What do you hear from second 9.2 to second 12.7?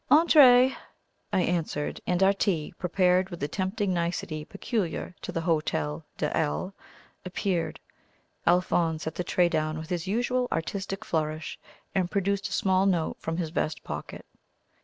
tray down with his usual artistic nourish, and produced a